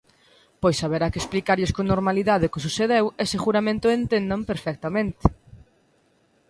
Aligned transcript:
Pois 0.61 0.77
haberá 0.85 1.07
que 1.11 1.21
explicarlles 1.23 1.71
con 1.75 1.85
normalidade 1.93 2.47
o 2.47 2.51
que 2.53 2.63
sucedeu 2.67 3.05
e 3.21 3.23
seguramente 3.33 3.87
o 3.89 3.95
entendan 3.99 4.41
perfectamente. 4.51 5.23